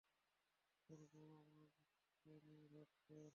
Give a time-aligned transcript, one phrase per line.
[0.89, 1.65] তোর বউ আমার
[2.25, 3.21] বোনকে নিয়ে ভাগছে।